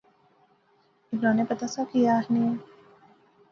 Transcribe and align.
عمرانے 1.13 1.43
پتہ 1.51 1.67
سا 1.73 1.81
کہیہ 1.91 2.09
آخنی 2.17 2.43